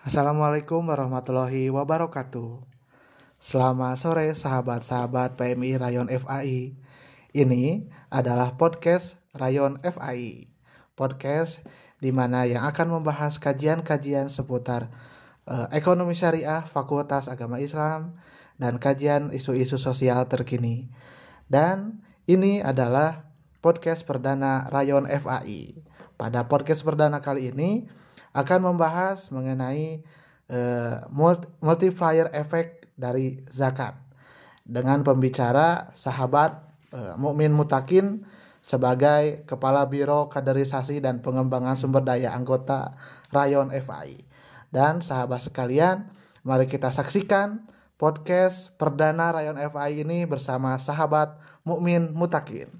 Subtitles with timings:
[0.00, 2.64] Assalamualaikum warahmatullahi wabarakatuh.
[3.36, 6.72] Selamat sore sahabat-sahabat PMI Rayon FAI.
[7.36, 10.48] Ini adalah podcast Rayon FAI.
[10.96, 11.60] Podcast
[12.00, 14.88] di mana yang akan membahas kajian-kajian seputar
[15.44, 18.16] uh, ekonomi syariah, Fakultas Agama Islam,
[18.56, 20.88] dan kajian isu-isu sosial terkini.
[21.44, 23.28] Dan ini adalah
[23.60, 25.76] podcast perdana Rayon FAI.
[26.16, 27.84] Pada podcast perdana kali ini,
[28.30, 30.02] akan membahas mengenai
[30.50, 31.06] uh,
[31.62, 33.96] multiplier efek dari zakat
[34.62, 36.62] dengan pembicara sahabat
[36.94, 38.22] uh, mukmin mutakin
[38.60, 42.94] sebagai kepala biro kaderisasi dan pengembangan sumber daya anggota
[43.32, 44.20] Rayon FAI.
[44.70, 46.06] Dan sahabat sekalian,
[46.46, 47.66] mari kita saksikan
[47.98, 51.34] podcast perdana Rayon FAI ini bersama sahabat
[51.66, 52.70] mukmin mutakin.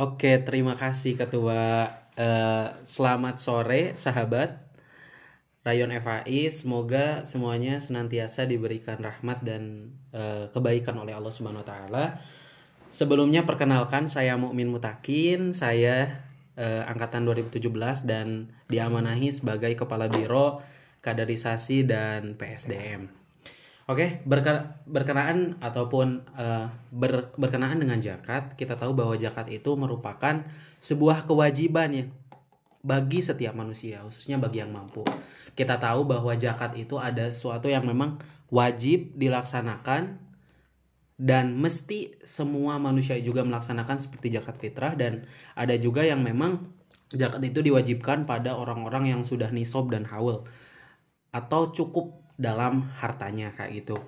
[0.00, 4.60] Oke, terima kasih Ketua Eh, selamat sore sahabat
[5.64, 6.52] Rayon FAI.
[6.52, 12.04] Semoga semuanya senantiasa diberikan rahmat dan uh, kebaikan oleh Allah Subhanahu wa taala.
[12.92, 16.24] Sebelumnya perkenalkan saya Mukmin Mutakin, saya
[16.60, 20.60] uh, angkatan 2017 dan diamanahi sebagai kepala biro
[21.00, 23.08] kaderisasi dan PSDM.
[23.90, 24.22] Oke,
[24.86, 30.46] berkenaan ataupun uh, ber, berkenaan dengan zakat, kita tahu bahwa zakat itu merupakan
[30.78, 32.06] sebuah kewajiban ya
[32.86, 35.02] bagi setiap manusia, khususnya bagi yang mampu.
[35.58, 38.22] Kita tahu bahwa zakat itu ada sesuatu yang memang
[38.54, 40.22] wajib dilaksanakan
[41.18, 45.26] dan mesti semua manusia juga melaksanakan seperti zakat fitrah dan
[45.58, 46.62] ada juga yang memang
[47.10, 50.46] zakat itu diwajibkan pada orang-orang yang sudah nisob dan haul
[51.34, 54.00] atau cukup dalam hartanya kayak gitu.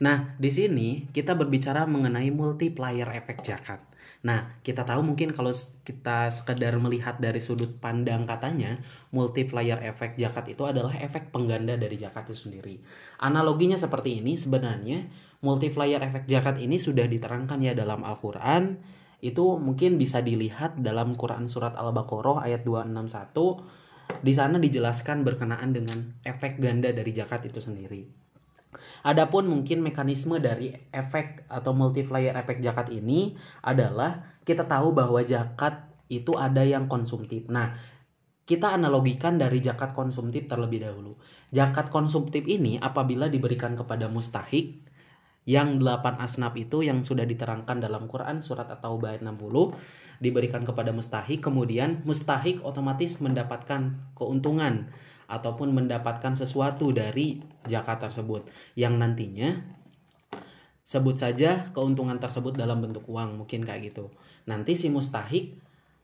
[0.00, 3.84] Nah, di sini kita berbicara mengenai multiplier efek zakat.
[4.24, 5.52] Nah, kita tahu mungkin kalau
[5.84, 8.80] kita sekedar melihat dari sudut pandang katanya,
[9.12, 12.80] multiplier efek zakat itu adalah efek pengganda dari zakat itu sendiri.
[13.20, 15.04] Analoginya seperti ini, sebenarnya
[15.44, 18.80] multiplier efek zakat ini sudah diterangkan ya dalam Al-Quran.
[19.20, 23.84] Itu mungkin bisa dilihat dalam Quran Surat Al-Baqarah ayat 261.
[24.20, 28.24] Di sana dijelaskan berkenaan dengan efek ganda dari zakat itu sendiri.
[29.06, 35.88] Adapun mungkin mekanisme dari efek atau multiplier efek zakat ini adalah kita tahu bahwa zakat
[36.10, 37.48] itu ada yang konsumtif.
[37.48, 37.72] Nah,
[38.44, 41.16] kita analogikan dari zakat konsumtif terlebih dahulu.
[41.48, 44.83] Zakat konsumtif ini apabila diberikan kepada mustahik
[45.44, 49.76] yang delapan asnaf itu yang sudah diterangkan dalam Quran surat At-Taubah ayat 60
[50.24, 54.88] diberikan kepada mustahik kemudian mustahik otomatis mendapatkan keuntungan
[55.28, 59.60] ataupun mendapatkan sesuatu dari zakat tersebut yang nantinya
[60.84, 64.12] sebut saja keuntungan tersebut dalam bentuk uang mungkin kayak gitu.
[64.44, 65.56] Nanti si mustahik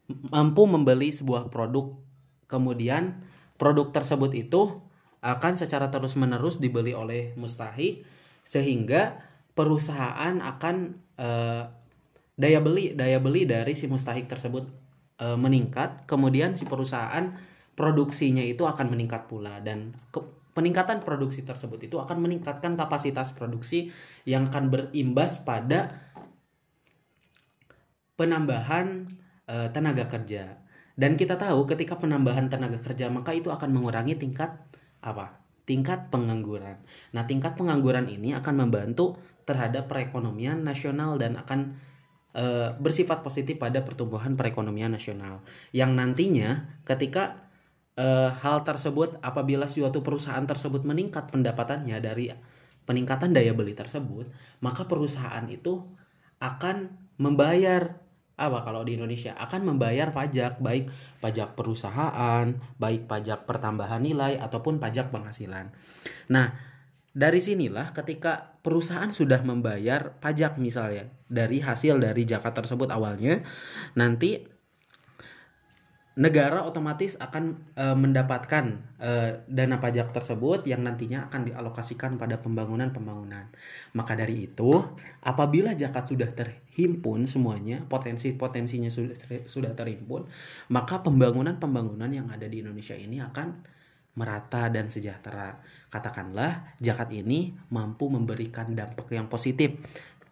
[0.08, 2.00] mampu membeli sebuah produk
[2.48, 3.20] kemudian
[3.60, 4.80] produk tersebut itu
[5.20, 8.08] akan secara terus-menerus dibeli oleh mustahik
[8.50, 9.22] sehingga
[9.54, 10.76] perusahaan akan
[11.22, 11.64] eh,
[12.34, 14.66] daya beli daya beli dari si mustahik tersebut
[15.22, 17.30] eh, meningkat kemudian si perusahaan
[17.78, 20.18] produksinya itu akan meningkat pula dan ke,
[20.52, 23.88] peningkatan produksi tersebut itu akan meningkatkan kapasitas produksi
[24.28, 26.10] yang akan berimbas pada
[28.20, 29.08] penambahan
[29.48, 30.60] e, tenaga kerja.
[30.92, 34.52] Dan kita tahu ketika penambahan tenaga kerja maka itu akan mengurangi tingkat
[35.00, 35.39] apa?
[35.70, 36.82] Tingkat pengangguran.
[37.14, 41.78] Nah, tingkat pengangguran ini akan membantu terhadap perekonomian nasional dan akan
[42.34, 45.47] e, bersifat positif pada pertumbuhan perekonomian nasional.
[45.70, 46.50] Yang nantinya
[46.82, 47.50] ketika
[48.00, 52.32] uh, hal tersebut apabila suatu perusahaan tersebut meningkat pendapatannya dari
[52.88, 54.30] peningkatan daya beli tersebut,
[54.64, 55.84] maka perusahaan itu
[56.41, 58.00] akan membayar
[58.40, 60.88] apa kalau di Indonesia akan membayar pajak baik
[61.20, 62.48] pajak perusahaan,
[62.80, 65.68] baik pajak pertambahan nilai ataupun pajak penghasilan.
[66.32, 66.56] Nah,
[67.12, 73.44] dari sinilah ketika perusahaan sudah membayar pajak misalnya dari hasil dari zakat tersebut awalnya,
[73.92, 74.59] nanti
[76.19, 78.65] negara otomatis akan e, mendapatkan
[78.98, 79.10] e,
[79.47, 83.47] dana pajak tersebut yang nantinya akan dialokasikan pada pembangunan-pembangunan.
[83.95, 84.83] Maka dari itu,
[85.22, 89.15] apabila zakat sudah terhimpun semuanya, potensi-potensinya sudah
[89.47, 90.27] sudah terhimpun,
[90.74, 93.78] maka pembangunan-pembangunan yang ada di Indonesia ini akan
[94.18, 95.63] merata dan sejahtera.
[95.86, 99.78] Katakanlah zakat ini mampu memberikan dampak yang positif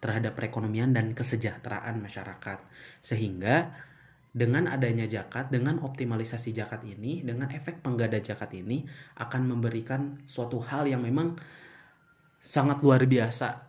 [0.03, 2.59] terhadap perekonomian dan kesejahteraan masyarakat.
[3.03, 3.87] Sehingga
[4.29, 8.85] dengan adanya zakat, dengan optimalisasi zakat ini, dengan efek penggada zakat ini
[9.17, 11.33] akan memberikan suatu hal yang memang
[12.37, 13.65] sangat luar biasa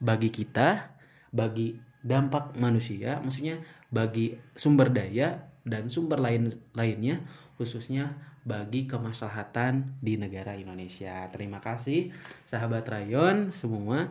[0.00, 0.96] bagi kita,
[1.30, 3.60] bagi dampak manusia, maksudnya
[3.92, 7.20] bagi sumber daya dan sumber lain lainnya
[7.60, 11.28] khususnya bagi kemaslahatan di negara Indonesia.
[11.28, 12.08] Terima kasih
[12.48, 14.08] sahabat Rayon semua.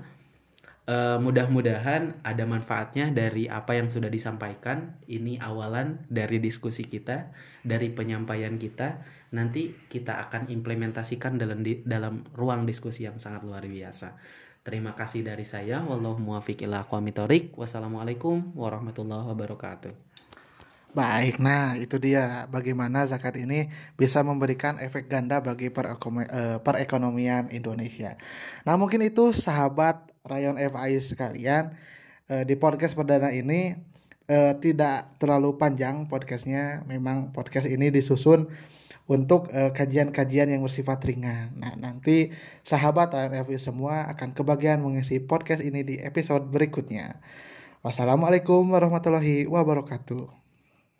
[0.89, 4.97] Uh, mudah-mudahan ada manfaatnya dari apa yang sudah disampaikan.
[5.05, 7.29] Ini awalan dari diskusi kita,
[7.61, 9.05] dari penyampaian kita.
[9.37, 14.17] Nanti kita akan implementasikan dalam di, dalam ruang diskusi yang sangat luar biasa.
[14.65, 15.85] Terima kasih dari saya.
[15.85, 16.25] Wallahu
[17.53, 19.93] Wassalamualaikum warahmatullahi wabarakatuh.
[20.89, 28.17] Baik, nah itu dia bagaimana zakat ini bisa memberikan efek ganda bagi eh, perekonomian Indonesia.
[28.65, 31.73] Nah mungkin itu sahabat Rayon FI sekalian
[32.29, 33.73] uh, di podcast perdana ini
[34.29, 38.47] uh, tidak terlalu panjang podcastnya memang podcast ini disusun
[39.09, 41.57] untuk eh, kajian-kajian uh, yang bersifat ringan.
[41.57, 42.29] Nah, nanti
[42.61, 47.17] sahabat FI semua akan kebagian mengisi podcast ini di episode berikutnya.
[47.81, 50.38] Wassalamualaikum warahmatullahi wabarakatuh.